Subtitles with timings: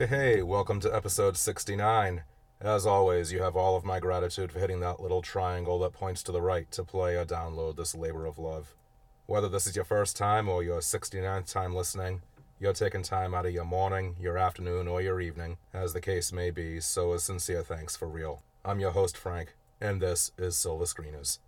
[0.00, 2.22] Hey, hey, welcome to episode 69.
[2.58, 6.22] As always, you have all of my gratitude for hitting that little triangle that points
[6.22, 8.74] to the right to play or download this labor of love.
[9.26, 12.22] Whether this is your first time or your 69th time listening,
[12.58, 16.32] you're taking time out of your morning, your afternoon, or your evening, as the case
[16.32, 18.42] may be, so a sincere thanks for real.
[18.64, 21.40] I'm your host, Frank, and this is Silver Screeners.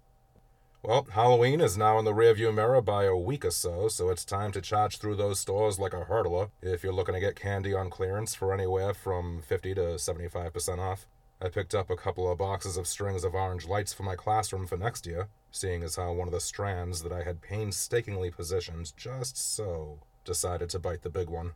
[0.85, 4.25] Well, Halloween is now in the rearview mirror by a week or so, so it's
[4.25, 7.73] time to charge through those stores like a hurdler if you're looking to get candy
[7.73, 11.07] on clearance for anywhere from 50 to 75% off.
[11.40, 14.67] I picked up a couple of boxes of strings of orange lights for my classroom
[14.67, 18.93] for next year, seeing as how one of the strands that I had painstakingly positioned
[18.96, 21.53] just so decided to bite the big one.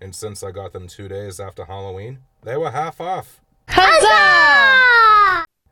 [0.00, 3.42] And since I got them two days after Halloween, they were half off.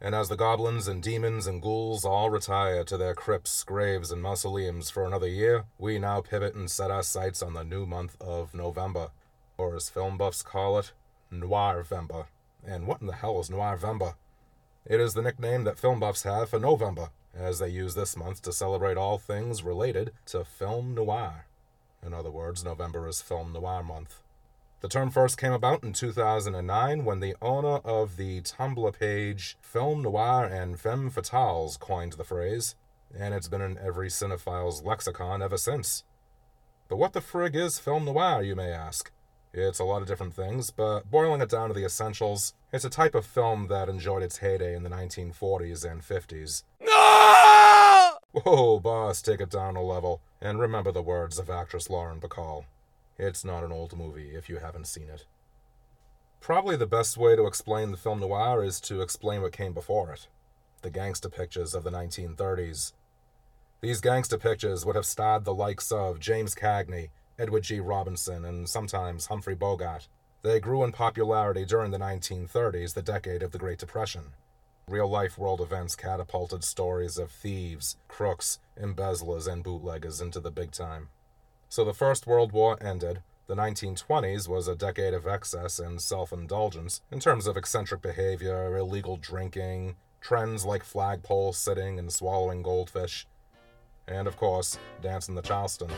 [0.00, 4.22] And as the goblins and demons and ghouls all retire to their crypts, graves, and
[4.22, 8.16] mausoleums for another year, we now pivot and set our sights on the new month
[8.20, 9.10] of November,
[9.56, 10.92] or as film buffs call it,
[11.32, 12.26] Noirvember.
[12.64, 14.14] And what in the hell is Noirvember?
[14.86, 18.40] It is the nickname that film buffs have for November, as they use this month
[18.42, 21.46] to celebrate all things related to film noir.
[22.06, 24.22] In other words, November is Film Noir Month.
[24.80, 30.02] The term first came about in 2009 when the owner of the Tumblr page Film
[30.02, 32.76] Noir and Femme Fatales coined the phrase,
[33.12, 36.04] and it's been in every cinephile's lexicon ever since.
[36.88, 39.10] But what the frig is film noir, you may ask?
[39.52, 42.90] It's a lot of different things, but boiling it down to the essentials, it's a
[42.90, 46.62] type of film that enjoyed its heyday in the 1940s and 50s.
[48.30, 52.66] Whoa, boss, take it down a level, and remember the words of actress Lauren Bacall.
[53.18, 55.26] It's not an old movie if you haven't seen it.
[56.40, 60.12] Probably the best way to explain the film noir is to explain what came before
[60.12, 60.28] it
[60.82, 62.92] the gangster pictures of the 1930s.
[63.80, 67.80] These gangster pictures would have starred the likes of James Cagney, Edward G.
[67.80, 70.06] Robinson, and sometimes Humphrey Bogart.
[70.42, 74.34] They grew in popularity during the 1930s, the decade of the Great Depression.
[74.86, 80.70] Real life world events catapulted stories of thieves, crooks, embezzlers, and bootleggers into the big
[80.70, 81.08] time.
[81.70, 83.20] So the First World War ended.
[83.46, 88.76] The 1920s was a decade of excess and self indulgence in terms of eccentric behavior,
[88.78, 93.26] illegal drinking, trends like flagpole sitting and swallowing goldfish,
[94.06, 95.90] and of course, dancing the Charleston.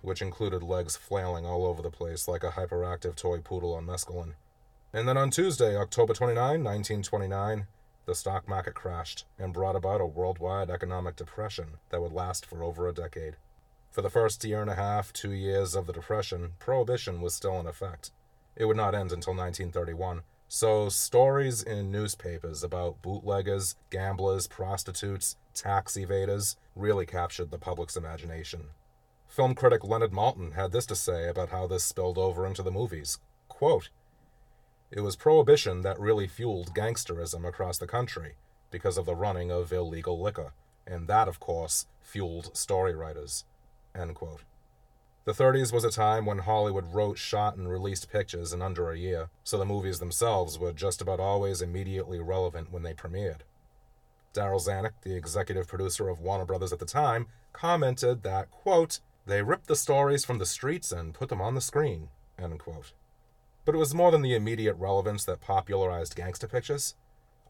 [0.00, 4.32] Which included legs flailing all over the place like a hyperactive toy poodle on mescaline.
[4.94, 7.66] And then on Tuesday, October 29, 1929,
[8.10, 12.64] the stock market crashed and brought about a worldwide economic depression that would last for
[12.64, 13.36] over a decade.
[13.88, 17.60] For the first year and a half, two years of the Depression, Prohibition was still
[17.60, 18.10] in effect.
[18.56, 20.22] It would not end until 1931.
[20.48, 28.70] So, stories in newspapers about bootleggers, gamblers, prostitutes, tax evaders really captured the public's imagination.
[29.28, 32.72] Film critic Leonard Maltin had this to say about how this spilled over into the
[32.72, 33.20] movies.
[33.46, 33.88] Quote,
[34.90, 38.34] it was prohibition that really fueled gangsterism across the country
[38.70, 40.52] because of the running of illegal liquor,
[40.86, 43.44] and that, of course, fueled story writers.
[45.24, 48.98] The 30s was a time when Hollywood wrote, shot, and released pictures in under a
[48.98, 53.40] year, so the movies themselves were just about always immediately relevant when they premiered.
[54.32, 59.42] Darryl Zanuck, the executive producer of Warner Brothers at the time, commented that, quote, they
[59.42, 62.08] ripped the stories from the streets and put them on the screen,
[62.38, 62.92] end quote.
[63.64, 66.94] But it was more than the immediate relevance that popularized gangster pictures.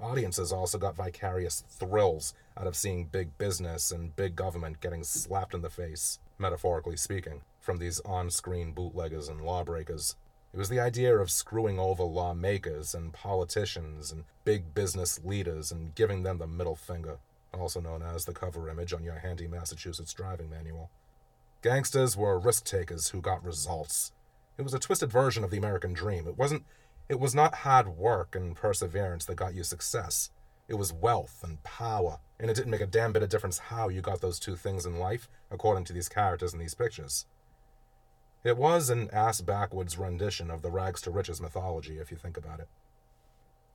[0.00, 5.54] Audiences also got vicarious thrills out of seeing big business and big government getting slapped
[5.54, 10.16] in the face, metaphorically speaking, from these on screen bootleggers and lawbreakers.
[10.52, 15.94] It was the idea of screwing over lawmakers and politicians and big business leaders and
[15.94, 17.18] giving them the middle finger,
[17.54, 20.90] also known as the cover image on your handy Massachusetts driving manual.
[21.62, 24.12] Gangsters were risk takers who got results,
[24.60, 26.28] it was a twisted version of the American dream.
[26.28, 26.64] It wasn't
[27.08, 30.30] it was not hard work and perseverance that got you success.
[30.68, 33.88] It was wealth and power, and it didn't make a damn bit of difference how
[33.88, 37.24] you got those two things in life, according to these characters in these pictures.
[38.44, 42.36] It was an ass backwards rendition of the rags to riches mythology, if you think
[42.36, 42.68] about it.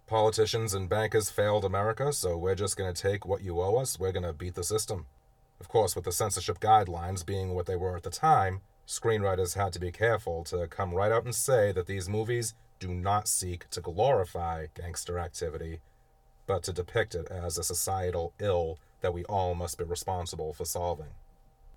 [0.06, 4.00] Politicians and bankers failed America, so we're just going to take what you owe us,
[4.00, 5.08] we're going to beat the system.
[5.60, 9.74] Of course, with the censorship guidelines being what they were at the time, screenwriters had
[9.74, 13.70] to be careful to come right out and say that these movies do not seek
[13.70, 15.80] to glorify gangster activity,
[16.46, 20.66] but to depict it as a societal ill that we all must be responsible for
[20.66, 21.14] solving.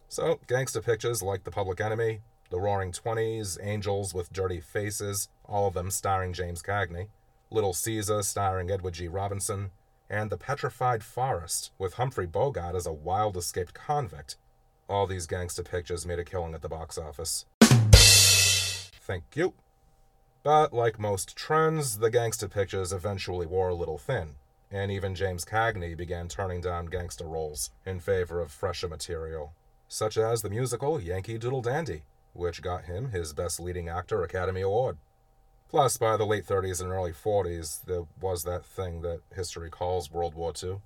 [0.08, 2.20] So, gangster pictures like The Public Enemy,
[2.50, 7.08] The Roaring Twenties, Angels with Dirty Faces, all of them starring James Cagney,
[7.50, 9.08] Little Caesar starring Edward G.
[9.08, 9.70] Robinson,
[10.10, 14.36] and The Petrified Forest with Humphrey Bogart as a wild escaped convict
[14.88, 17.44] all these gangster pictures made a killing at the box office.
[17.60, 19.54] Thank you.
[20.42, 24.36] But like most trends, the gangster pictures eventually wore a little thin,
[24.70, 29.52] and even James Cagney began turning down gangster roles in favor of fresher material,
[29.88, 32.02] such as the musical Yankee Doodle Dandy,
[32.32, 34.96] which got him his Best Leading Actor Academy Award.
[35.68, 40.10] Plus, by the late 30s and early 40s, there was that thing that history calls
[40.10, 40.76] World War II.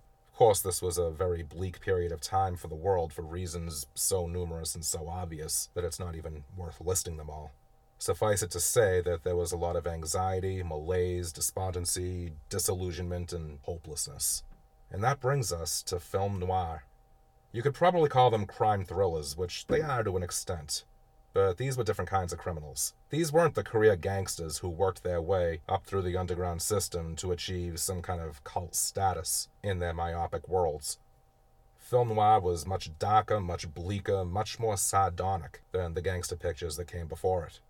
[0.42, 4.26] Course, this was a very bleak period of time for the world for reasons so
[4.26, 7.52] numerous and so obvious that it's not even worth listing them all.
[7.96, 13.60] Suffice it to say that there was a lot of anxiety, malaise, despondency, disillusionment, and
[13.62, 14.42] hopelessness.
[14.90, 16.86] And that brings us to film noir.
[17.52, 20.82] You could probably call them crime thrillers, which they are to an extent.
[21.34, 22.94] But these were different kinds of criminals.
[23.08, 27.32] These weren't the career gangsters who worked their way up through the underground system to
[27.32, 30.98] achieve some kind of cult status in their myopic worlds.
[31.78, 36.86] Film noir was much darker, much bleaker, much more sardonic than the gangster pictures that
[36.86, 37.60] came before it.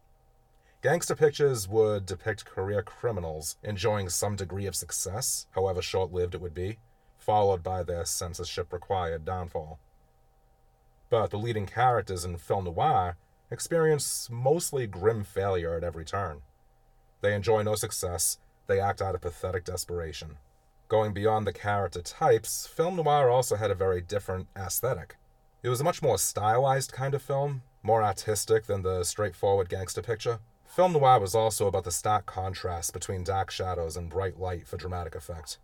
[0.82, 6.40] Gangster pictures would depict career criminals enjoying some degree of success, however short lived it
[6.40, 6.78] would be,
[7.18, 9.78] followed by their censorship required downfall.
[11.08, 13.16] But the leading characters in film noir
[13.52, 16.40] experience mostly grim failure at every turn.
[17.20, 20.38] They enjoy no success, they act out of pathetic desperation.
[20.88, 25.16] Going beyond the character types, film noir also had a very different aesthetic.
[25.62, 30.02] It was a much more stylized kind of film, more artistic than the straightforward gangster
[30.02, 30.40] picture.
[30.66, 34.76] Film noir was also about the stark contrast between dark shadows and bright light for
[34.76, 35.58] dramatic effect.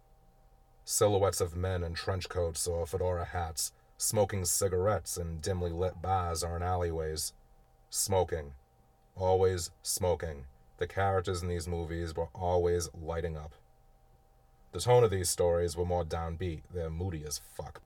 [0.85, 6.45] Silhouettes of men in trench coats or fedora hats, smoking cigarettes in dimly lit bars
[6.45, 7.33] or in alleyways.
[7.91, 8.53] Smoking.
[9.17, 10.45] Always smoking.
[10.77, 13.53] The characters in these movies were always lighting up.
[14.73, 16.63] The tone of these stories were more downbeat.
[16.73, 17.81] They're moody as fuck.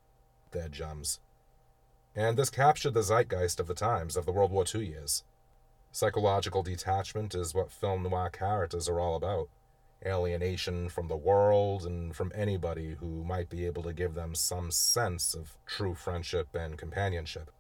[0.51, 1.21] They're gems.
[2.17, 5.23] And this captured the zeitgeist of the times of the World War II years.
[5.93, 9.49] Psychological detachment is what film noir characters are all about
[10.05, 14.71] alienation from the world and from anybody who might be able to give them some
[14.71, 17.51] sense of true friendship and companionship.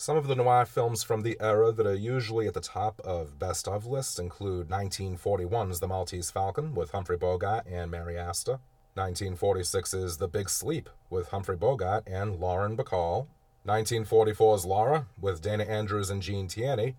[0.00, 3.36] Some of the noir films from the era that are usually at the top of
[3.36, 8.60] best of lists include 1941's The Maltese Falcon with Humphrey Bogart and Mary Astor,
[8.96, 13.26] 1946's The Big Sleep with Humphrey Bogart and Lauren Bacall,
[13.66, 16.94] 1944's Laura with Dana Andrews and Gene Tierney,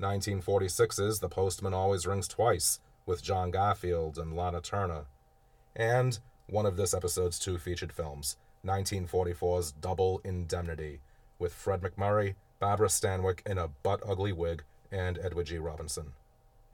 [0.00, 5.04] 1946's The Postman Always Rings Twice with John Garfield and Lana Turner,
[5.76, 6.18] and
[6.48, 10.98] one of this episode's two featured films, 1944's Double Indemnity
[11.38, 15.58] with Fred MacMurray, Barbara Stanwyck in a butt ugly wig, and Edward G.
[15.58, 16.12] Robinson.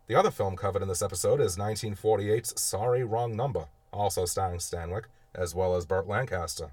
[0.07, 5.05] The other film covered in this episode is 1948's Sorry Wrong Number, also starring Stanwyck,
[5.35, 6.73] as well as Burt Lancaster.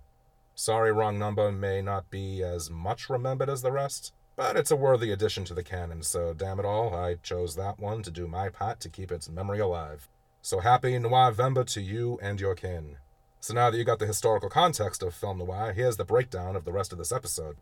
[0.56, 4.75] Sorry Wrong Number may not be as much remembered as the rest, but it's a
[4.75, 8.27] worthy addition to the canon, so damn it all, I chose that one to do
[8.27, 10.07] my part to keep its memory alive.
[10.42, 12.97] So happy Noir-vember to you and your kin.
[13.42, 16.65] So now that you got the historical context of film noir, here's the breakdown of
[16.65, 17.57] the rest of this episode.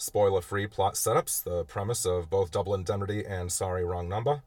[0.00, 4.40] Spoiler free plot setups, the premise of both Double Indemnity and Sorry Wrong Number.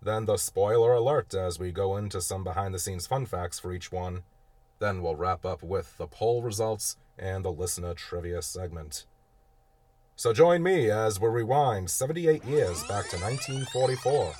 [0.00, 3.74] Then the spoiler alert as we go into some behind the scenes fun facts for
[3.74, 4.22] each one.
[4.78, 9.04] Then we'll wrap up with the poll results and the listener trivia segment.
[10.16, 14.32] So join me as we rewind 78 years back to 1944,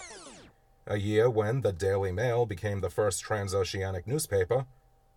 [0.87, 4.65] a year when the Daily Mail became the first transoceanic newspaper,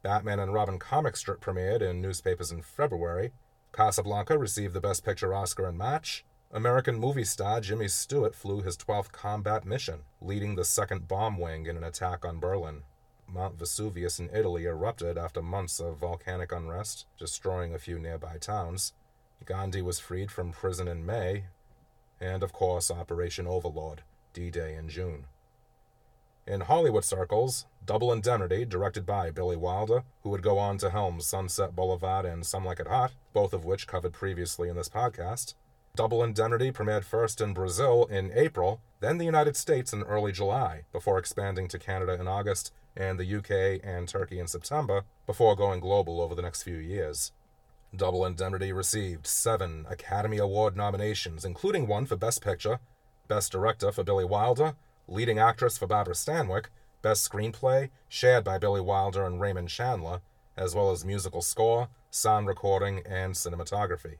[0.03, 3.31] Batman and Robin comic strip premiered in newspapers in February,
[3.71, 6.25] Casablanca received the Best Picture Oscar in March.
[6.51, 11.67] American movie star Jimmy Stewart flew his 12th combat mission, leading the second bomb wing
[11.67, 12.81] in an attack on Berlin.
[13.27, 18.93] Mount Vesuvius in Italy erupted after months of volcanic unrest, destroying a few nearby towns.
[19.45, 21.45] Gandhi was freed from prison in May.
[22.19, 24.01] And, of course, Operation Overlord,
[24.33, 25.25] D Day in June.
[26.49, 31.21] In Hollywood circles, Double Indemnity, directed by Billy Wilder, who would go on to helm
[31.21, 35.53] Sunset Boulevard and Some Like It Hot, both of which covered previously in this podcast.
[35.95, 40.85] Double Indemnity premiered first in Brazil in April, then the United States in early July,
[40.91, 45.79] before expanding to Canada in August and the UK and Turkey in September, before going
[45.79, 47.31] global over the next few years.
[47.95, 52.79] Double Indemnity received seven Academy Award nominations, including one for Best Picture,
[53.27, 54.73] Best Director for Billy Wilder,
[55.09, 56.65] leading actress for Barbara Stanwyck,
[57.01, 60.21] best screenplay, shared by Billy Wilder and Raymond Chandler,
[60.55, 64.15] as well as musical score, sound recording, and cinematography.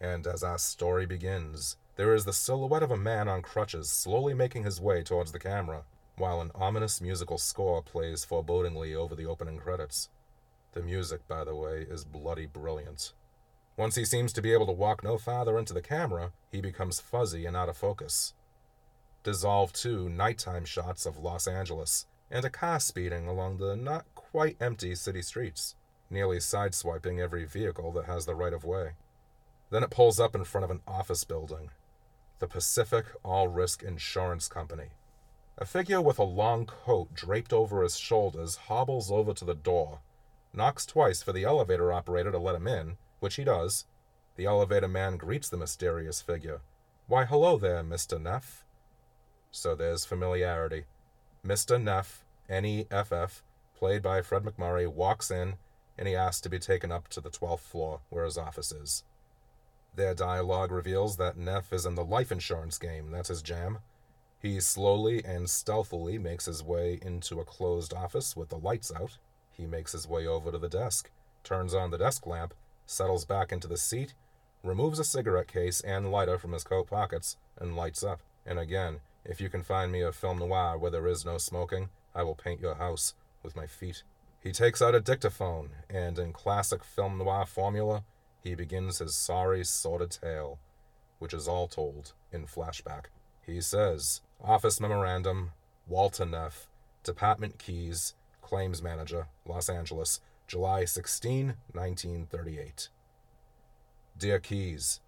[0.00, 4.34] And as our story begins, there is the silhouette of a man on crutches slowly
[4.34, 5.82] making his way towards the camera,
[6.16, 10.08] while an ominous musical score plays forebodingly over the opening credits.
[10.72, 13.12] The music, by the way, is bloody brilliant.
[13.76, 17.00] Once he seems to be able to walk no farther into the camera, he becomes
[17.00, 18.34] fuzzy and out of focus.
[19.28, 24.56] Dissolve too nighttime shots of Los Angeles and a car speeding along the not quite
[24.58, 25.74] empty city streets,
[26.08, 28.92] nearly sideswiping every vehicle that has the right of way.
[29.68, 31.68] Then it pulls up in front of an office building.
[32.38, 34.92] The Pacific All Risk Insurance Company.
[35.58, 40.00] A figure with a long coat draped over his shoulders hobbles over to the door,
[40.54, 43.84] knocks twice for the elevator operator to let him in, which he does.
[44.36, 46.62] The elevator man greets the mysterious figure.
[47.08, 48.18] Why, hello there, Mr.
[48.18, 48.64] Neff.
[49.50, 50.84] So there's familiarity.
[51.44, 51.80] Mr.
[51.82, 53.42] Neff, N E F F,
[53.76, 55.54] played by Fred MacMurray, walks in
[55.98, 59.02] and he asks to be taken up to the 12th floor where his office is.
[59.94, 63.78] Their dialogue reveals that Neff is in the life insurance game, that's his jam.
[64.40, 69.18] He slowly and stealthily makes his way into a closed office with the lights out.
[69.50, 71.10] He makes his way over to the desk,
[71.42, 72.54] turns on the desk lamp,
[72.86, 74.14] settles back into the seat,
[74.62, 78.20] removes a cigarette case and lighter from his coat pockets, and lights up.
[78.46, 81.90] And again, if you can find me a film noir where there is no smoking,
[82.14, 84.02] I will paint your house with my feet.
[84.40, 88.04] He takes out a dictaphone, and in classic film noir formula,
[88.42, 90.58] he begins his sorry, sordid tale,
[91.18, 93.06] which is all told in flashback.
[93.44, 95.50] He says, Office Memorandum,
[95.86, 96.66] Walter Neff,
[97.02, 102.88] Department Keyes, Claims Manager, Los Angeles, July 16, 1938.
[104.16, 105.00] Dear Keyes,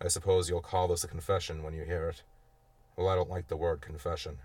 [0.00, 2.22] I suppose you'll call this a confession when you hear it.
[2.96, 4.38] Well, I don't like the word confession.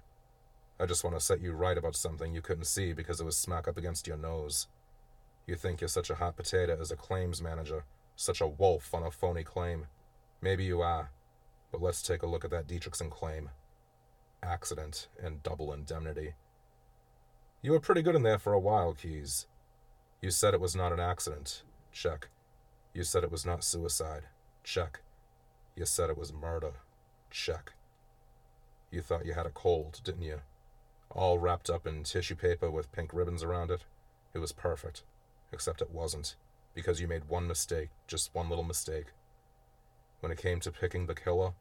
[0.80, 3.36] I just want to set you right about something you couldn't see because it was
[3.36, 4.68] smack up against your nose.
[5.46, 7.84] You think you're such a hot potato as a claims manager,
[8.16, 9.88] such a wolf on a phony claim.
[10.42, 11.12] Maybe you are,
[11.72, 13.50] but let's take a look at that Dietrichson claim.
[14.44, 16.34] Accident and double indemnity.
[17.62, 19.48] You were pretty good in there for a while, Keyes.
[20.22, 21.64] You said it was not an accident.
[21.92, 22.30] Check.
[22.94, 24.24] You said it was not suicide.
[24.64, 25.02] Check.
[25.76, 26.74] You said it was murder.
[27.32, 27.74] Check.
[28.92, 30.42] You thought you had a cold, didn't you?
[31.10, 33.84] All wrapped up in tissue paper with pink ribbons around it.
[34.34, 35.04] It was perfect.
[35.52, 36.36] Except it wasn't.
[36.74, 39.08] Because you made one mistake, just one little mistake.
[40.20, 41.54] When it came to picking the killer,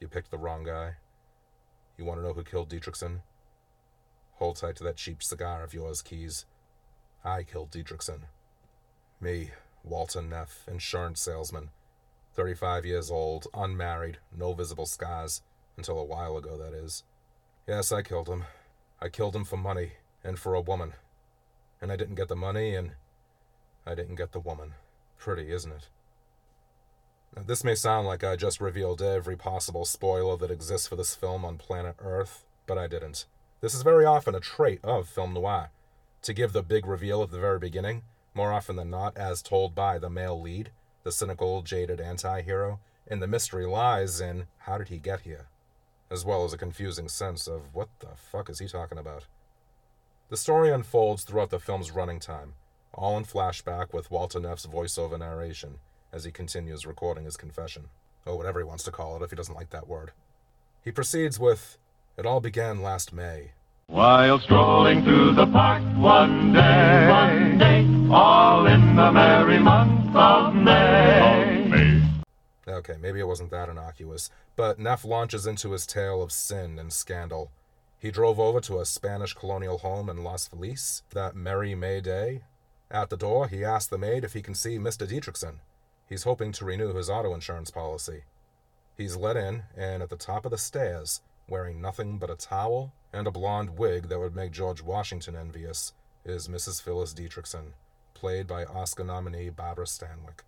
[0.00, 0.96] you picked the wrong guy.
[1.96, 3.20] You want to know who killed Dietrichson?
[4.34, 6.44] Hold tight to that cheap cigar of yours, Keyes.
[7.24, 8.22] I killed Dietrichson.
[9.20, 9.50] Me,
[9.84, 11.70] Walter Neff, insurance salesman.
[12.34, 15.42] 35 years old, unmarried, no visible scars.
[15.76, 17.02] Until a while ago, that is.
[17.66, 18.44] Yes, I killed him.
[19.00, 20.94] I killed him for money, and for a woman.
[21.80, 22.92] And I didn't get the money, and
[23.86, 24.74] I didn't get the woman.
[25.18, 25.88] Pretty, isn't it?
[27.36, 31.14] Now, this may sound like I just revealed every possible spoiler that exists for this
[31.14, 33.26] film on planet Earth, but I didn't.
[33.60, 35.70] This is very often a trait of film noir.
[36.22, 38.02] To give the big reveal at the very beginning,
[38.34, 40.70] more often than not as told by the male lead,
[41.02, 45.48] the cynical, jaded anti hero, and the mystery lies in how did he get here?
[46.14, 49.26] As well as a confusing sense of what the fuck is he talking about.
[50.30, 52.54] The story unfolds throughout the film's running time,
[52.94, 55.78] all in flashback with Walter Neff's voiceover narration
[56.12, 57.88] as he continues recording his confession,
[58.24, 60.12] or whatever he wants to call it if he doesn't like that word.
[60.84, 61.78] He proceeds with,
[62.16, 63.50] It all began last May.
[63.88, 67.80] While strolling through the park one day, one day,
[68.14, 70.83] all in the merry month of May.
[72.74, 76.92] Okay, maybe it wasn't that innocuous, but Neff launches into his tale of sin and
[76.92, 77.52] scandal.
[78.00, 82.42] He drove over to a Spanish colonial home in Los Feliz that merry May day.
[82.90, 85.06] At the door, he asks the maid if he can see Mr.
[85.06, 85.60] Dietrichson.
[86.08, 88.24] He's hoping to renew his auto insurance policy.
[88.96, 92.92] He's let in, and at the top of the stairs, wearing nothing but a towel
[93.12, 95.92] and a blonde wig that would make George Washington envious,
[96.24, 96.82] is Mrs.
[96.82, 97.74] Phyllis Dietrichson,
[98.14, 100.42] played by Oscar nominee Barbara Stanwyck.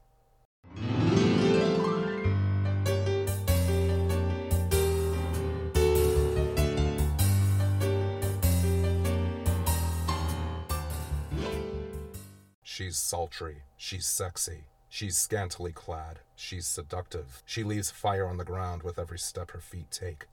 [12.77, 13.63] She's sultry.
[13.79, 14.65] She's sexy.
[14.91, 16.19] She's scantily clad.
[16.35, 17.43] She's seductive.
[17.47, 20.27] She leaves fire on the ground with every step her feet take.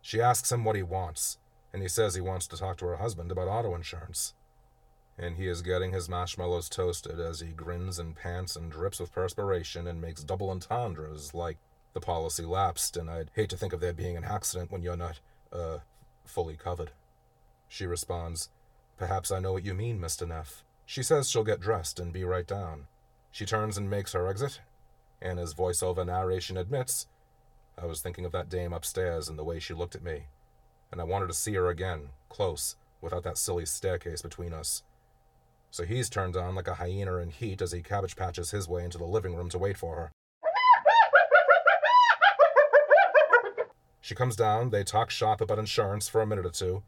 [0.00, 1.38] She asks him what he wants,
[1.72, 4.34] and he says he wants to talk to her husband about auto insurance.
[5.18, 9.12] And he is getting his marshmallows toasted as he grins and pants and drips with
[9.12, 11.56] perspiration and makes double entendres like
[11.92, 14.96] the policy lapsed, and I'd hate to think of there being an accident when you're
[14.96, 15.18] not,
[15.52, 15.78] uh,
[16.24, 16.92] fully covered.
[17.66, 18.48] She responds,
[18.96, 20.28] Perhaps I know what you mean, Mr.
[20.28, 20.62] Neff.
[20.90, 22.88] She says she'll get dressed and be right down.
[23.30, 24.60] She turns and makes her exit,
[25.22, 27.06] and as voiceover narration admits,
[27.80, 30.24] I was thinking of that dame upstairs and the way she looked at me,
[30.90, 34.82] and I wanted to see her again, close, without that silly staircase between us.
[35.70, 38.82] so he's turned on like a hyena in heat as he cabbage patches his way
[38.84, 40.10] into the living room to wait for her.
[44.00, 46.82] She comes down, they talk shop about insurance for a minute or two,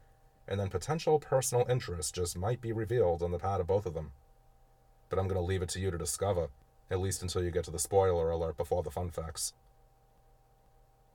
[0.52, 3.94] and then potential personal interest just might be revealed on the part of both of
[3.94, 4.10] them.
[5.08, 6.48] But I'm going to leave it to you to discover,
[6.90, 9.54] at least until you get to the spoiler alert before the fun facts.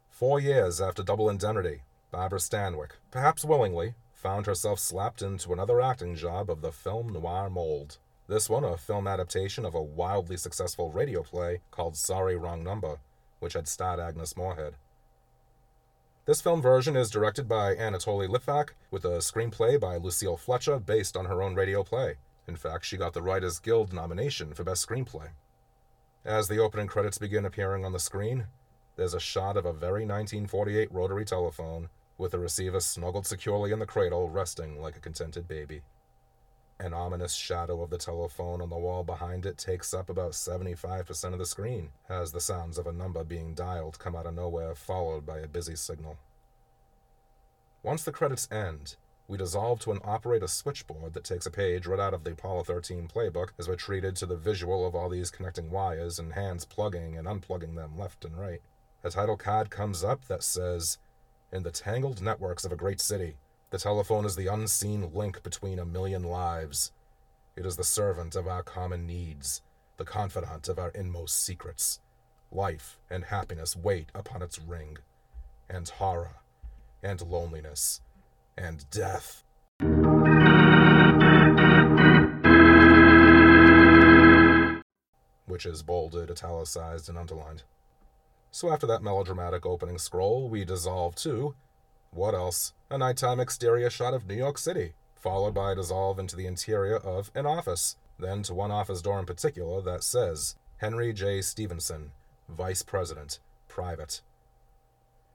[0.10, 6.15] Four years after Double Indemnity, Barbara Stanwyck, perhaps willingly, found herself slapped into another acting
[6.15, 8.00] job of the film noir mold.
[8.27, 12.98] This one, a film adaptation of a wildly successful radio play called Sorry Wrong Number,
[13.39, 14.77] which had starred Agnes Moorehead.
[16.27, 21.15] This film version is directed by Anatoly Litvak, with a screenplay by Lucille Fletcher based
[21.15, 22.15] on her own radio play.
[22.50, 25.29] In fact, she got the Writers Guild nomination for Best Screenplay.
[26.25, 28.48] As the opening credits begin appearing on the screen,
[28.98, 33.79] there's a shot of a very 1948 rotary telephone, with the receiver snuggled securely in
[33.79, 35.81] the cradle, resting like a contented baby.
[36.79, 41.34] An ominous shadow of the telephone on the wall behind it takes up about 75%
[41.34, 44.75] of the screen, as the sounds of a number being dialed come out of nowhere,
[44.75, 46.17] followed by a busy signal.
[47.81, 48.96] Once the credits end,
[49.27, 52.63] we dissolve to an operator switchboard that takes a page right out of the Apollo
[52.63, 56.63] 13 playbook as we're treated to the visual of all these connecting wires and hands
[56.63, 58.62] plugging and unplugging them left and right.
[59.03, 60.98] A title card comes up that says,
[61.51, 63.36] In the tangled networks of a great city,
[63.69, 66.93] the telephone is the unseen link between a million lives.
[67.57, 69.62] It is the servant of our common needs,
[69.97, 72.00] the confidant of our inmost secrets.
[72.50, 74.97] Life and happiness wait upon its ring,
[75.69, 76.38] and horror,
[77.03, 78.00] and loneliness,
[78.57, 79.43] and death.
[85.45, 87.63] Which is bolded, italicized, and underlined.
[88.50, 91.53] So after that melodramatic opening scroll, we dissolve to
[92.12, 92.74] what else?
[92.90, 96.98] A nighttime exterior shot of New York City, followed by a dissolve into the interior
[96.98, 101.41] of an office, then to one office door in particular that says Henry J.
[101.41, 102.12] Stevenson,
[102.50, 104.22] Vice President, Private.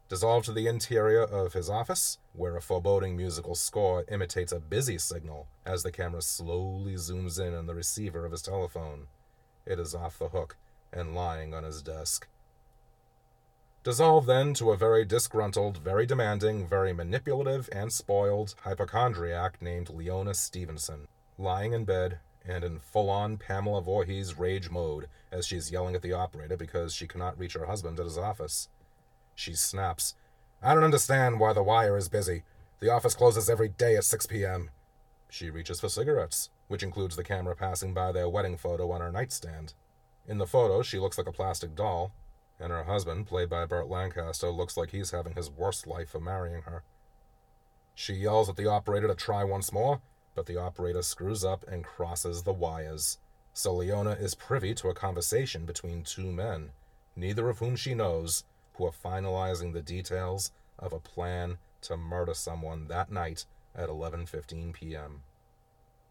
[0.08, 4.98] Dissolve to the interior of his office, where a foreboding musical score imitates a busy
[4.98, 9.06] signal as the camera slowly zooms in on the receiver of his telephone.
[9.64, 10.56] It is off the hook
[10.92, 12.26] and lying on his desk.
[13.84, 20.34] Dissolve then to a very disgruntled, very demanding, very manipulative, and spoiled hypochondriac named Leona
[20.34, 25.96] Stevenson, lying in bed and in full on Pamela Voorhees rage mode as she's yelling
[25.96, 28.68] at the operator because she cannot reach her husband at his office.
[29.34, 30.14] She snaps,
[30.62, 32.44] I don't understand why the wire is busy.
[32.78, 34.70] The office closes every day at 6 p.m.
[35.28, 39.10] She reaches for cigarettes, which includes the camera passing by their wedding photo on her
[39.10, 39.74] nightstand.
[40.28, 42.12] In the photo, she looks like a plastic doll,
[42.62, 46.20] and her husband, played by Burt Lancaster, looks like he's having his worst life for
[46.20, 46.84] marrying her.
[47.94, 50.00] She yells at the operator to try once more,
[50.34, 53.18] but the operator screws up and crosses the wires.
[53.52, 56.70] So Leona is privy to a conversation between two men,
[57.16, 58.44] neither of whom she knows,
[58.74, 63.44] who are finalizing the details of a plan to murder someone that night
[63.74, 65.24] at 11:15 p.m.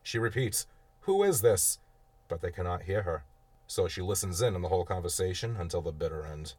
[0.04, 0.68] She repeats,
[1.02, 1.80] "Who is this?"
[2.28, 3.24] but they cannot hear her
[3.72, 6.56] so she listens in on the whole conversation until the bitter end.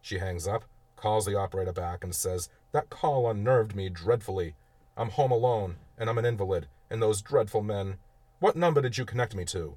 [0.00, 0.64] She hangs up,
[0.96, 4.54] calls the operator back, and says, That call unnerved me dreadfully.
[4.96, 7.98] I'm home alone, and I'm an invalid, and those dreadful men.
[8.40, 9.76] What number did you connect me to?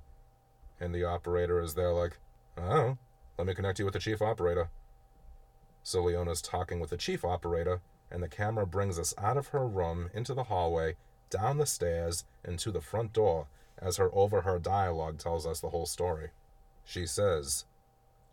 [0.80, 2.18] And the operator is there like,
[2.58, 2.98] Oh,
[3.38, 4.70] let me connect you with the chief operator.
[5.84, 9.68] So Leona's talking with the chief operator, and the camera brings us out of her
[9.68, 10.96] room into the hallway,
[11.30, 13.48] down the stairs, and to the front door,
[13.82, 16.30] as her overheard dialogue tells us the whole story.
[16.86, 17.66] She says,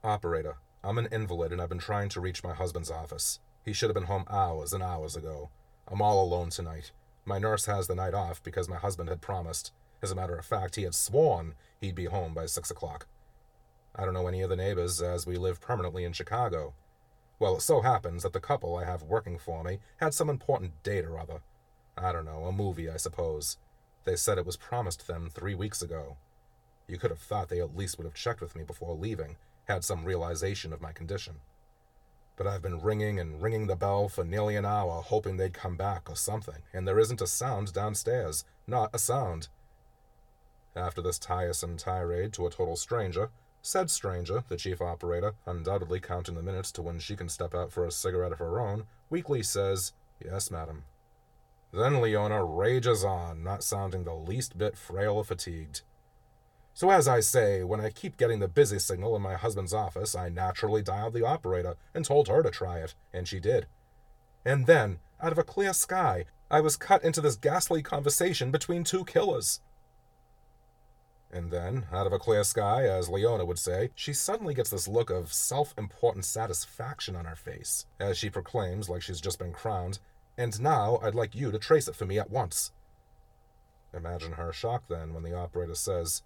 [0.04, 3.40] Operator, I'm an invalid and I've been trying to reach my husband's office.
[3.64, 5.50] He should have been home hours and hours ago.
[5.86, 6.92] I'm all alone tonight.
[7.24, 9.72] My nurse has the night off because my husband had promised.
[10.02, 13.06] As a matter of fact, he had sworn he'd be home by six o'clock.
[13.94, 16.74] I don't know any of the neighbors, as we live permanently in Chicago.
[17.38, 20.82] Well, it so happens that the couple I have working for me had some important
[20.82, 21.40] date or other.
[21.96, 23.58] I don't know, a movie, I suppose.
[24.08, 26.16] They said it was promised them three weeks ago.
[26.86, 29.84] You could have thought they at least would have checked with me before leaving, had
[29.84, 31.40] some realization of my condition.
[32.34, 35.76] But I've been ringing and ringing the bell for nearly an hour, hoping they'd come
[35.76, 38.46] back or something, and there isn't a sound downstairs.
[38.66, 39.48] Not a sound.
[40.74, 43.28] After this tiresome tirade to a total stranger,
[43.60, 47.72] said stranger, the chief operator, undoubtedly counting the minutes to when she can step out
[47.72, 49.92] for a cigarette of her own, weakly says,
[50.24, 50.84] Yes, madam.
[51.72, 55.82] Then Leona rages on, not sounding the least bit frail or fatigued.
[56.72, 60.14] So, as I say, when I keep getting the busy signal in my husband's office,
[60.14, 63.66] I naturally dialed the operator and told her to try it, and she did.
[64.44, 68.84] And then, out of a clear sky, I was cut into this ghastly conversation between
[68.84, 69.60] two killers.
[71.30, 74.88] And then, out of a clear sky, as Leona would say, she suddenly gets this
[74.88, 79.52] look of self important satisfaction on her face, as she proclaims, like she's just been
[79.52, 79.98] crowned,
[80.38, 82.70] And now I'd like you to trace it for me at once.
[83.92, 86.22] Imagine her shock then when the operator says,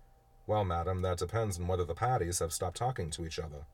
[0.46, 3.64] Well, madam, that depends on whether the Patties have stopped talking to each other.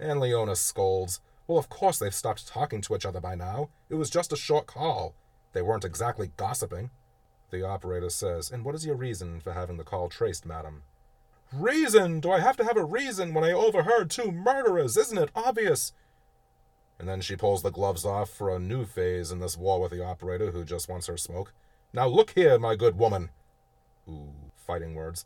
[0.00, 3.68] And Leona scolds, Well, of course they've stopped talking to each other by now.
[3.90, 5.14] It was just a short call.
[5.52, 6.88] They weren't exactly gossiping.
[7.50, 10.84] The operator says, And what is your reason for having the call traced, madam?
[11.52, 12.20] Reason?
[12.20, 14.96] Do I have to have a reason when I overheard two murderers?
[14.96, 15.92] Isn't it obvious?
[16.98, 19.90] And then she pulls the gloves off for a new phase in this war with
[19.90, 21.52] the operator who just wants her smoke.
[21.92, 23.30] Now look here, my good woman.
[24.08, 25.24] Ooh, fighting words.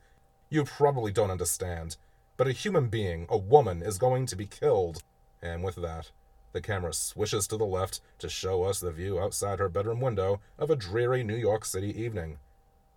[0.49, 1.97] You probably don't understand,
[2.37, 5.03] but a human being, a woman, is going to be killed.
[5.43, 6.11] And with that,
[6.53, 10.41] the camera swishes to the left to show us the view outside her bedroom window
[10.59, 12.39] of a dreary New York City evening.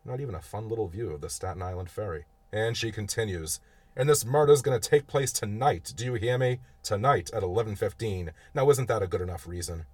[0.06, 2.26] Not even a fun little view of the Staten Island ferry.
[2.52, 3.60] And she continues,
[4.00, 6.62] and this murder's gonna take place tonight, do you hear me?
[6.84, 8.30] Tonight at 11.15.
[8.54, 9.88] Now isn't that a good enough reason?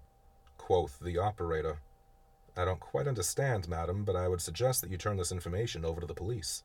[0.60, 1.80] Quoth the operator.
[2.56, 6.02] I don't quite understand, madam, but I would suggest that you turn this information over
[6.02, 6.63] to the police.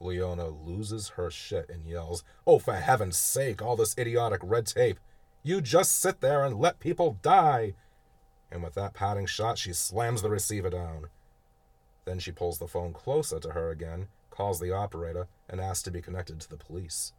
[0.00, 4.98] Leona loses her shit and yells, Oh, for heaven's sake, all this idiotic red tape.
[5.42, 7.74] You just sit there and let people die.
[8.50, 11.08] And with that patting shot, she slams the receiver down.
[12.06, 15.90] Then she pulls the phone closer to her again, calls the operator, and asks to
[15.90, 17.12] be connected to the police.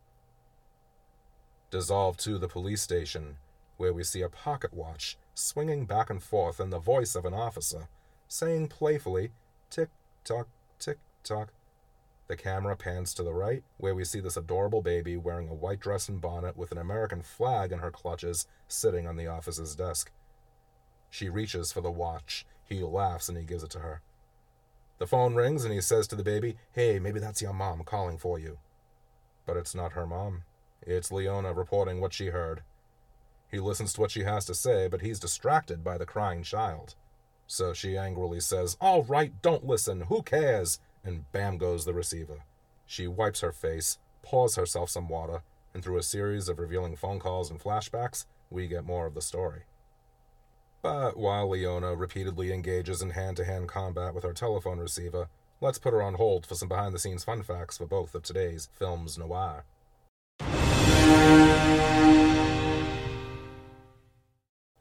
[1.69, 3.35] Dissolve to the police station,
[3.75, 7.33] where we see a pocket watch swinging back and forth in the voice of an
[7.33, 7.89] officer,
[8.27, 9.31] saying playfully,
[9.69, 9.89] tick
[10.23, 10.47] tock,
[10.79, 11.49] tick tock.
[12.27, 15.79] The camera pans to the right, where we see this adorable baby wearing a white
[15.79, 20.11] dress and bonnet with an American flag in her clutches, sitting on the officer's desk.
[21.09, 22.45] She reaches for the watch.
[22.65, 24.01] He laughs and he gives it to her.
[24.99, 28.17] The phone rings and he says to the baby, Hey, maybe that's your mom calling
[28.17, 28.57] for you.
[29.45, 30.43] But it's not her mom.
[30.81, 32.61] It's Leona reporting what she heard.
[33.49, 36.95] He listens to what she has to say, but he's distracted by the crying child.
[37.45, 40.01] So she angrily says, All right, don't listen.
[40.01, 40.79] Who cares?
[41.03, 42.43] And bam goes the receiver.
[42.85, 45.41] She wipes her face, pours herself some water,
[45.73, 49.21] and through a series of revealing phone calls and flashbacks, we get more of the
[49.21, 49.63] story.
[50.81, 55.27] But while Leona repeatedly engages in hand to hand combat with her telephone receiver,
[55.59, 58.23] let's put her on hold for some behind the scenes fun facts for both of
[58.23, 59.65] today's films noir.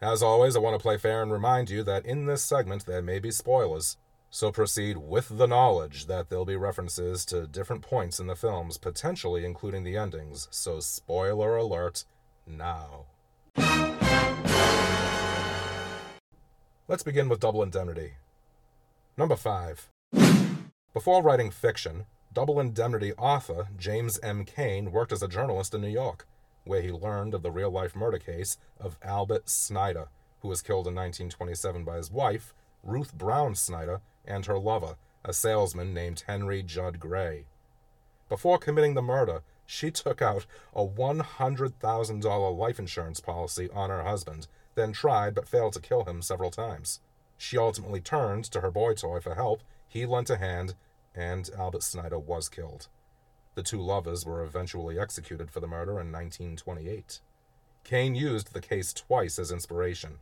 [0.00, 3.00] As always, I want to play fair and remind you that in this segment there
[3.00, 3.96] may be spoilers,
[4.30, 8.76] so proceed with the knowledge that there'll be references to different points in the films,
[8.76, 12.04] potentially including the endings, so spoiler alert
[12.46, 13.06] now.
[16.88, 18.12] Let's begin with Double Indemnity.
[19.16, 19.88] Number 5.
[20.94, 24.44] Before writing fiction, Double Indemnity author James M.
[24.44, 26.28] Cain worked as a journalist in New York,
[26.62, 30.10] where he learned of the real life murder case of Albert Snyder,
[30.42, 34.94] who was killed in 1927 by his wife, Ruth Brown Snyder, and her lover,
[35.24, 37.46] a salesman named Henry Judd Gray.
[38.28, 44.46] Before committing the murder, she took out a $100,000 life insurance policy on her husband,
[44.76, 47.00] then tried but failed to kill him several times.
[47.36, 50.74] She ultimately turned to her boy toy for help, he lent a hand,
[51.14, 52.86] and Albert Snyder was killed.
[53.56, 57.20] The two lovers were eventually executed for the murder in 1928.
[57.82, 60.18] Cain used the case twice as inspiration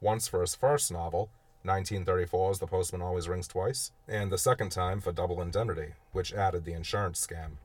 [0.00, 1.28] once for his first novel,
[1.64, 6.64] 1934's The Postman Always Rings Twice, and the second time for Double Indemnity, which added
[6.64, 7.56] the insurance scam.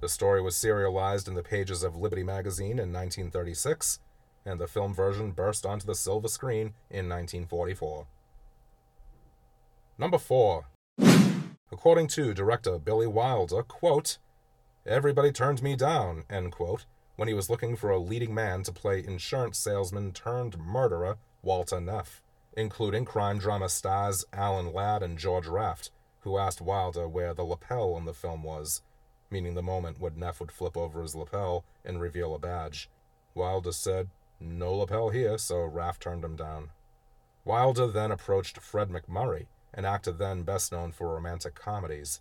[0.00, 4.00] The story was serialized in the pages of Liberty magazine in 1936,
[4.44, 8.06] and the film version burst onto the silver screen in 1944.
[9.98, 10.64] Number 4.
[11.72, 14.18] According to director Billy Wilder, quote,
[14.86, 18.72] Everybody turned me down, end quote, when he was looking for a leading man to
[18.72, 22.22] play insurance salesman turned murderer Walter Neff,
[22.56, 27.94] including crime drama stars Alan Ladd and George Raft, who asked Wilder where the lapel
[27.94, 28.82] on the film was,
[29.30, 32.88] meaning the moment when Neff would flip over his lapel and reveal a badge.
[33.34, 34.08] Wilder said,
[34.40, 36.70] No lapel here, so Raft turned him down.
[37.44, 42.20] Wilder then approached Fred MacMurray, an actor then best known for romantic comedies.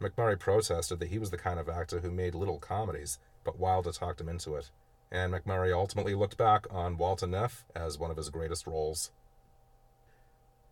[0.00, 3.90] MacMurray protested that he was the kind of actor who made little comedies, but Wilder
[3.90, 4.70] talked him into it,
[5.10, 9.10] and MacMurray ultimately looked back on Walter Neff as one of his greatest roles.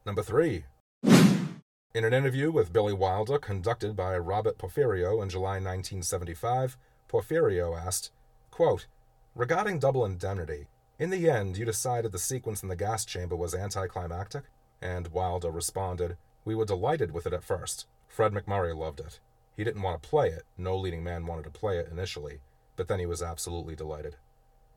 [0.06, 0.64] Number 3.
[1.02, 6.76] In an interview with Billy Wilder conducted by Robert Porfirio in July 1975,
[7.08, 8.10] Porfirio asked,
[8.50, 8.86] quote,
[9.34, 10.66] Regarding double indemnity,
[10.98, 14.44] in the end you decided the sequence in the gas chamber was anticlimactic?
[14.80, 17.86] And Wilder responded, We were delighted with it at first.
[18.06, 19.18] Fred MacMurray loved it.
[19.56, 22.38] He didn't want to play it, no leading man wanted to play it initially,
[22.76, 24.16] but then he was absolutely delighted.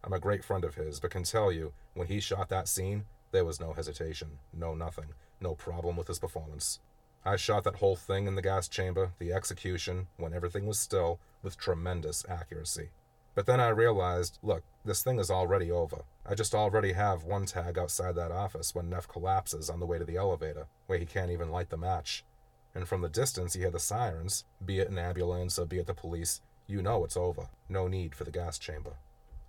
[0.03, 3.05] I'm a great friend of his, but can tell you, when he shot that scene,
[3.31, 6.79] there was no hesitation, no nothing, no problem with his performance.
[7.25, 11.19] I shot that whole thing in the gas chamber, the execution, when everything was still,
[11.43, 12.89] with tremendous accuracy.
[13.37, 16.05] But then I realized look, this thing is already over.
[16.25, 19.99] I just already have one tag outside that office when Neff collapses on the way
[19.99, 22.25] to the elevator, where he can't even light the match.
[22.73, 25.85] And from the distance, you hear the sirens, be it an ambulance or be it
[25.85, 26.41] the police.
[26.65, 27.49] You know it's over.
[27.69, 28.93] No need for the gas chamber.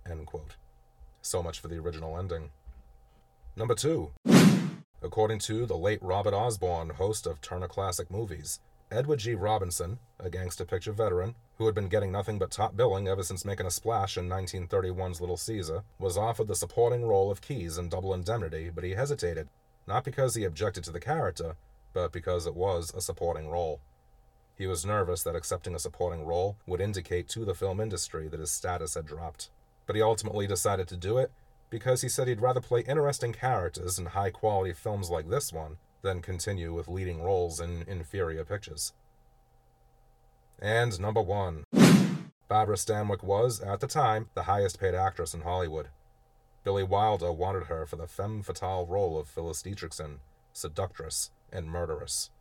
[0.07, 0.55] End quote.
[1.23, 2.51] So much for the original ending.
[3.55, 4.11] Number two.
[5.01, 8.59] According to the late Robert Osborne, host of Turner Classic Movies,
[8.91, 9.35] Edward G.
[9.35, 13.45] Robinson, a gangster picture veteran who had been getting nothing but top billing ever since
[13.45, 17.89] making a splash in 1931's Little Caesar, was offered the supporting role of Keyes in
[17.89, 19.47] Double Indemnity, but he hesitated,
[19.85, 21.55] not because he objected to the character,
[21.93, 23.79] but because it was a supporting role.
[24.57, 28.39] He was nervous that accepting a supporting role would indicate to the film industry that
[28.39, 29.51] his status had dropped.
[29.85, 31.31] But he ultimately decided to do it
[31.69, 35.77] because he said he'd rather play interesting characters in high quality films like this one
[36.01, 38.93] than continue with leading roles in inferior pictures.
[40.61, 41.63] And number one.
[42.47, 45.89] Barbara Stanwyck was, at the time, the highest paid actress in Hollywood.
[46.63, 50.17] Billy Wilder wanted her for the femme fatale role of Phyllis Dietrichson,
[50.51, 52.31] seductress and murderess.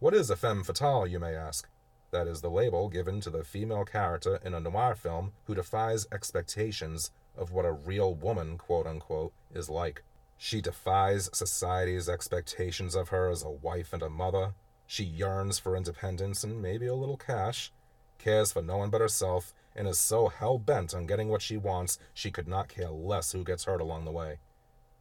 [0.00, 1.68] What is a femme fatale, you may ask?
[2.10, 6.06] That is the label given to the female character in a noir film who defies
[6.10, 10.02] expectations of what a real woman, quote unquote, is like.
[10.40, 14.54] She defies society's expectations of her as a wife and a mother.
[14.86, 17.72] She yearns for independence and maybe a little cash,
[18.18, 21.56] cares for no one but herself, and is so hell bent on getting what she
[21.56, 24.38] wants she could not care less who gets hurt along the way.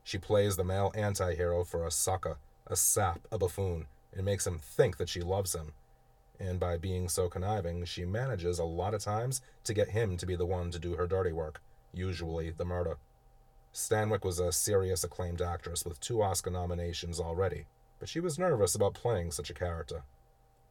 [0.03, 4.47] She plays the male anti hero for a sucker, a sap, a buffoon, and makes
[4.47, 5.73] him think that she loves him.
[6.39, 10.25] And by being so conniving, she manages a lot of times to get him to
[10.25, 11.61] be the one to do her dirty work
[11.97, 12.97] usually the murder.
[13.77, 17.67] Stanwyck was a serious acclaimed actress with two Oscar nominations already,
[17.99, 20.01] but she was nervous about playing such a character.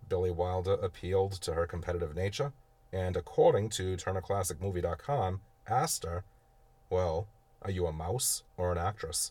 [0.08, 2.52] Billy Wilder appealed to her competitive nature,
[2.92, 6.24] and according to TurnerClassicMovie.com, asked her,
[6.90, 7.28] Well,
[7.62, 9.30] are you a mouse or an actress?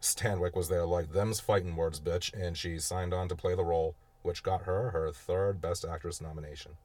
[0.00, 3.66] Stanwyck was there like them's fighting words, bitch, and she signed on to play the
[3.66, 6.78] role, which got her her third Best Actress nomination.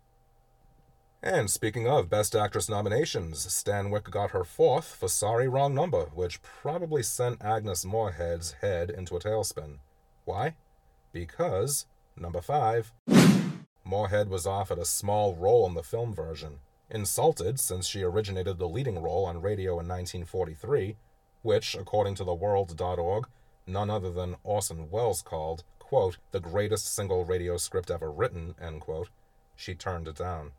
[1.21, 6.41] And speaking of Best Actress nominations, Stanwyck got her fourth for Sorry Wrong Number, which
[6.41, 9.79] probably sent Agnes Moorehead's head into a tailspin.
[10.23, 10.55] Why?
[11.12, 12.93] Because, number five,
[13.84, 18.69] Moorehead was offered a small role in the film version, insulted since she originated the
[18.69, 20.95] leading role on radio in 1943,
[21.41, 23.27] which, according to theworld.org,
[23.67, 28.79] none other than Orson Welles called, quote, the greatest single radio script ever written, end
[28.79, 29.10] quote.
[29.58, 30.51] She turned it down.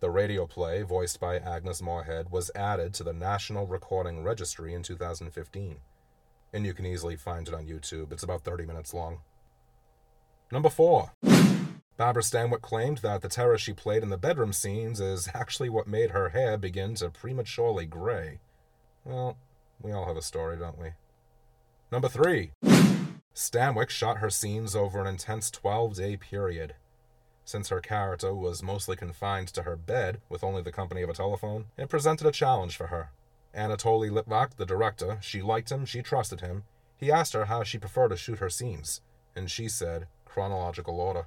[0.00, 4.82] The radio play, voiced by Agnes Moorehead, was added to the National Recording Registry in
[4.82, 5.76] 2015.
[6.52, 8.12] And you can easily find it on YouTube.
[8.12, 9.20] It's about 30 minutes long.
[10.52, 11.12] Number 4.
[11.96, 15.86] Barbara Stanwyck claimed that the terror she played in the bedroom scenes is actually what
[15.86, 18.40] made her hair begin to prematurely gray.
[19.02, 19.38] Well,
[19.80, 20.90] we all have a story, don't we?
[21.90, 22.50] Number 3.
[23.34, 26.74] Stanwyck shot her scenes over an intense 12 day period.
[27.46, 31.14] Since her character was mostly confined to her bed with only the company of a
[31.14, 33.10] telephone, it presented a challenge for her.
[33.54, 36.64] Anatoly Litvak, the director, she liked him, she trusted him.
[36.98, 39.00] He asked her how she preferred to shoot her scenes,
[39.36, 41.26] and she said, chronological order.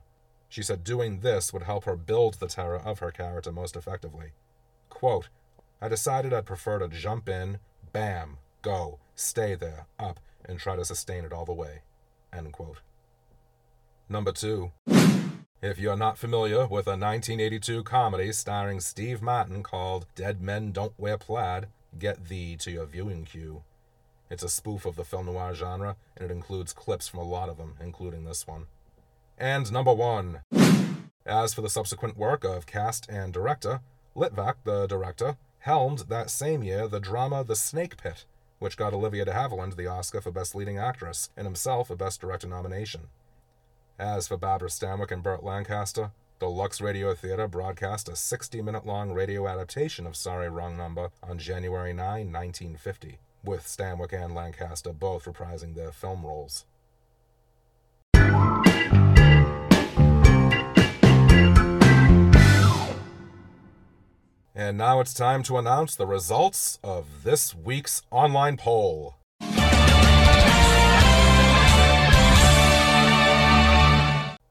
[0.49, 4.33] She said doing this would help her build the terror of her character most effectively.
[4.89, 5.29] Quote,
[5.81, 7.59] I decided I'd prefer to jump in,
[7.93, 11.83] bam, go, stay there, up, and try to sustain it all the way.
[12.33, 12.81] End quote.
[14.09, 14.71] Number two.
[15.61, 20.93] If you're not familiar with a 1982 comedy starring Steve Martin called Dead Men Don't
[20.97, 21.67] Wear Plaid,
[21.97, 23.63] get thee to your viewing queue.
[24.29, 27.49] It's a spoof of the film noir genre, and it includes clips from a lot
[27.49, 28.67] of them, including this one.
[29.37, 30.43] And number one.
[31.25, 33.81] As for the subsequent work of cast and director,
[34.15, 38.23] Litvak, the director, helmed that same year the drama The Snake Pit,
[38.59, 42.21] which got Olivia de Havilland the Oscar for Best Leading Actress, and himself a Best
[42.21, 43.09] Director nomination.
[43.99, 48.85] As for Barbara Stanwyck and Burt Lancaster, the Lux Radio Theater broadcast a 60 minute
[48.85, 54.93] long radio adaptation of Sorry Wrong Number on January 9, 1950, with Stanwyck and Lancaster
[54.93, 56.63] both reprising their film roles.
[64.55, 69.18] And now it's time to announce the results of this week's online poll.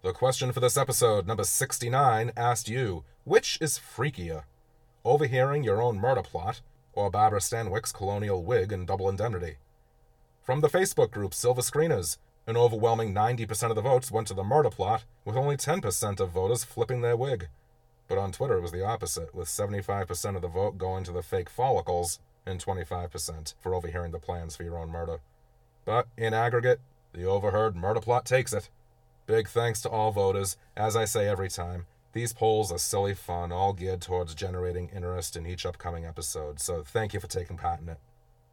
[0.00, 4.44] The question for this episode, number 69, asked you which is freakier?
[5.04, 6.60] Overhearing your own murder plot,
[6.92, 9.56] or Barbara Stanwyck's colonial wig and double indemnity?
[10.40, 14.44] From the Facebook group Silver Screeners, an overwhelming 90% of the votes went to the
[14.44, 17.48] murder plot, with only 10% of voters flipping their wig.
[18.06, 21.24] But on Twitter, it was the opposite, with 75% of the vote going to the
[21.24, 25.18] fake follicles and 25% for overhearing the plans for your own murder.
[25.84, 26.80] But in aggregate,
[27.12, 28.70] the overheard murder plot takes it.
[29.28, 30.56] Big thanks to all voters.
[30.74, 35.36] As I say every time, these polls are silly fun, all geared towards generating interest
[35.36, 37.98] in each upcoming episode, so thank you for taking part in it.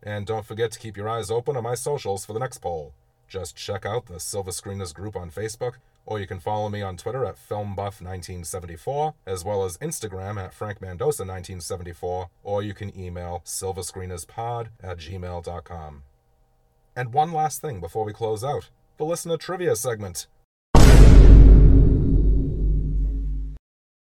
[0.04, 2.92] And don't forget to keep your eyes open on my socials for the next poll.
[3.30, 6.98] Just check out the Silver Screeners group on Facebook, or you can follow me on
[6.98, 14.98] Twitter at FilmBuff1974, as well as Instagram at FrankMendoza1974, or you can email silverscreenerspod at
[14.98, 16.04] gmail.com.
[16.98, 20.28] And one last thing before we close out the listener trivia segment.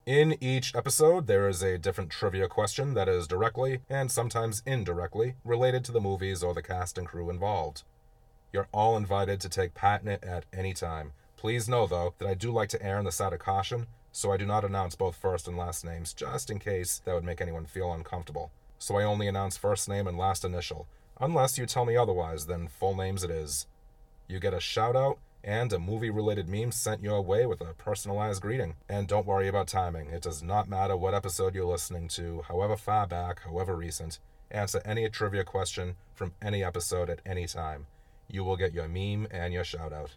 [0.10, 5.36] In each episode, there is a different trivia question that is directly, and sometimes indirectly,
[5.46, 7.84] related to the movies or the cast and crew involved.
[8.52, 11.12] You're all invited to take part in it at any time.
[11.38, 14.32] Please know, though, that I do like to err on the side of caution, so
[14.32, 17.40] I do not announce both first and last names, just in case that would make
[17.40, 18.50] anyone feel uncomfortable.
[18.80, 20.88] So I only announce first name and last initial.
[21.22, 23.68] Unless you tell me otherwise, then full names it is.
[24.28, 27.74] You get a shout out and a movie related meme sent your way with a
[27.74, 28.76] personalized greeting.
[28.88, 32.76] And don't worry about timing, it does not matter what episode you're listening to, however
[32.76, 34.20] far back, however recent.
[34.52, 37.88] Answer any trivia question from any episode at any time.
[38.28, 40.16] You will get your meme and your shout out.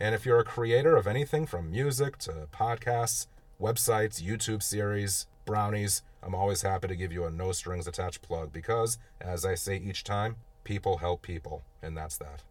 [0.00, 3.26] And if you're a creator of anything from music to podcasts,
[3.60, 8.52] websites, YouTube series, brownies, I'm always happy to give you a no strings attached plug
[8.52, 12.42] because, as I say each time, people help people, and that's that.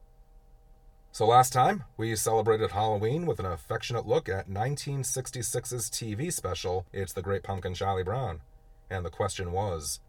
[1.13, 7.13] So last time, we celebrated Halloween with an affectionate look at 1966's TV special, It's
[7.13, 8.41] the Great Pumpkin Charlie Brown.
[8.89, 9.99] And the question was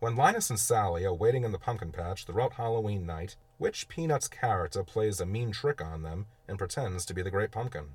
[0.00, 4.26] When Linus and Sally are waiting in the pumpkin patch throughout Halloween night, which Peanuts
[4.26, 7.90] character plays a mean trick on them and pretends to be the Great Pumpkin?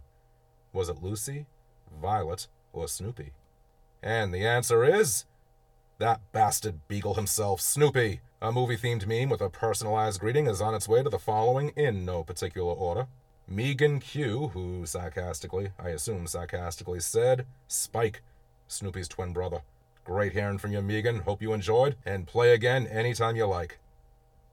[0.71, 1.47] Was it Lucy,
[2.02, 3.34] Violet, or Snoopy?
[4.02, 5.26] And the answer is.
[6.00, 8.22] That bastard beagle himself, Snoopy!
[8.42, 11.70] A movie themed meme with a personalized greeting is on its way to the following
[11.76, 13.08] in no particular order.
[13.48, 18.22] Megan Q, who sarcastically, I assume sarcastically, said, Spike,
[18.68, 19.62] Snoopy's twin brother.
[20.04, 21.20] Great hearing from you, Megan.
[21.20, 23.80] Hope you enjoyed, and play again anytime you like.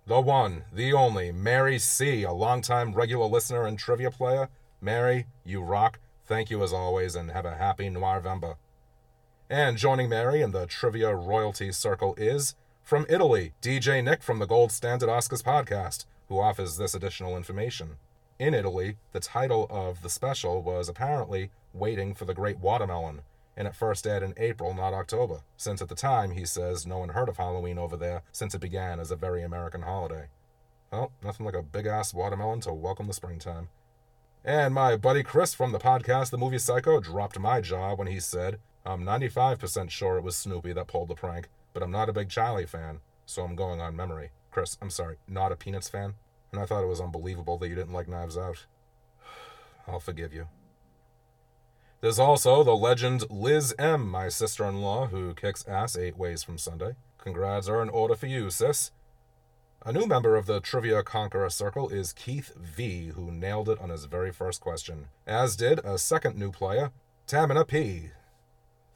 [0.07, 4.49] The one, the only, Mary C., a longtime regular listener and trivia player.
[4.81, 5.99] Mary, you rock.
[6.27, 8.57] Thank you as always, and have a happy Noirvember.
[9.53, 14.47] And joining Mary in the trivia royalty circle is from Italy, DJ Nick from the
[14.47, 17.97] Gold Standard Oscars podcast, who offers this additional information.
[18.39, 23.23] In Italy, the title of the special was apparently Waiting for the Great Watermelon,
[23.57, 26.99] and it first aired in April, not October, since at the time, he says, no
[26.99, 30.27] one heard of Halloween over there since it began as a very American holiday.
[30.93, 33.69] Well, nothing like a big ass watermelon to welcome the springtime.
[34.45, 38.21] And my buddy Chris from the podcast The Movie Psycho dropped my jaw when he
[38.21, 42.15] said, I'm 95% sure it was Snoopy that pulled the prank, but I'm not a
[42.15, 44.31] big Charlie fan, so I'm going on memory.
[44.51, 46.15] Chris, I'm sorry, not a Peanuts fan?
[46.51, 48.67] And I thought it was unbelievable that you didn't like Knives Out.
[49.87, 50.49] I'll forgive you.
[52.01, 56.43] There's also the legend Liz M., my sister in law, who kicks ass eight ways
[56.43, 56.97] from Sunday.
[57.19, 58.91] Congrats are in order for you, sis.
[59.85, 63.91] A new member of the Trivia Conqueror Circle is Keith V., who nailed it on
[63.91, 66.91] his very first question, as did a second new player,
[67.27, 68.11] Tamina P.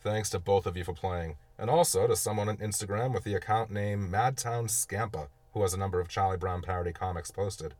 [0.04, 3.34] Thanks to both of you for playing and also to someone on Instagram with the
[3.34, 7.72] account name Madtown Scampa, who has a number of Charlie Brown parody comics posted.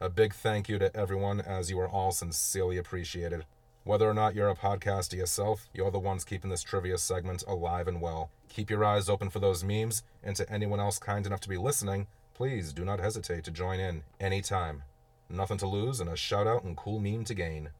[0.00, 3.44] A big thank you to everyone, as you are all sincerely appreciated.
[3.82, 7.88] Whether or not you're a podcaster yourself, you're the ones keeping this trivia segment alive
[7.88, 8.30] and well.
[8.48, 11.56] Keep your eyes open for those memes, and to anyone else kind enough to be
[11.56, 14.84] listening, please do not hesitate to join in anytime.
[15.28, 17.70] Nothing to lose and a shout out and cool meme to gain.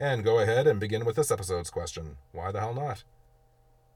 [0.00, 2.18] And go ahead and begin with this episode's question.
[2.30, 3.02] Why the hell not?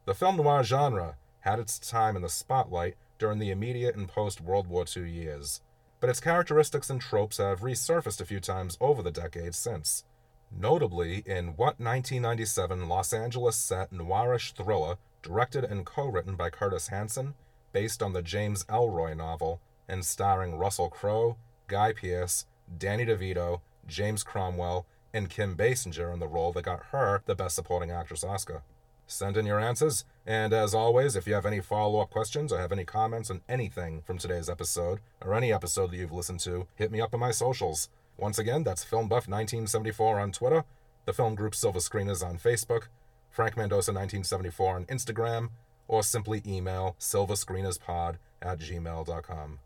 [0.05, 4.41] The film noir genre had its time in the spotlight during the immediate and post
[4.41, 5.61] World War II years,
[6.01, 10.03] but its characteristics and tropes have resurfaced a few times over the decades since.
[10.51, 16.89] Notably, in What 1997 Los Angeles set noirish thriller, directed and co written by Curtis
[16.89, 17.35] Hanson,
[17.73, 21.37] based on the James Ellroy novel, and starring Russell Crowe,
[21.69, 22.47] Guy Pearce,
[22.77, 27.55] Danny DeVito, James Cromwell, and Kim Basinger in the role that got her the Best
[27.55, 28.63] Supporting Actress Oscar.
[29.07, 30.05] Send in your answers.
[30.27, 33.43] And as always, if you have any follow up questions or have any comments on
[33.49, 37.21] anything from today's episode or any episode that you've listened to, hit me up on
[37.21, 37.89] my socials.
[38.17, 40.65] Once again, that's FilmBuff1974 on Twitter,
[41.05, 42.85] the film group Silver Screeners on Facebook,
[43.31, 45.51] Frank Mendoza 1974 on Instagram,
[45.89, 49.59] or simply email silverscreenerspod at gmail.com.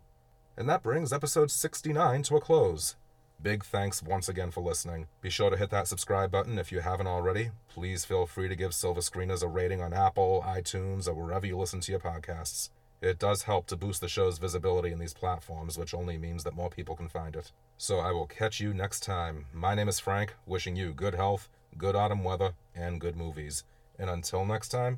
[0.57, 2.95] And that brings episode 69 to a close.
[3.39, 5.05] Big thanks once again for listening.
[5.21, 7.51] Be sure to hit that subscribe button if you haven't already.
[7.69, 11.55] Please feel free to give Silver Screeners a rating on Apple, iTunes, or wherever you
[11.55, 12.69] listen to your podcasts.
[12.99, 16.55] It does help to boost the show's visibility in these platforms, which only means that
[16.55, 17.51] more people can find it.
[17.77, 19.45] So I will catch you next time.
[19.53, 23.63] My name is Frank, wishing you good health, good autumn weather, and good movies.
[23.99, 24.97] And until next time,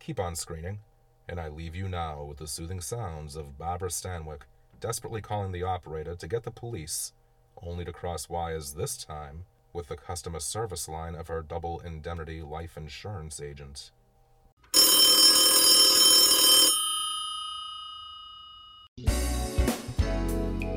[0.00, 0.78] keep on screening.
[1.28, 4.42] And I leave you now with the soothing sounds of Barbara Stanwyck
[4.80, 7.12] desperately calling the operator to get the police,
[7.62, 12.42] only to cross wires this time with the customer service line of her double indemnity
[12.42, 13.90] life insurance agent.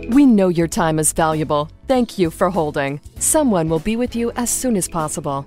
[0.09, 1.69] We know your time is valuable.
[1.87, 3.01] Thank you for holding.
[3.19, 5.45] Someone will be with you as soon as possible.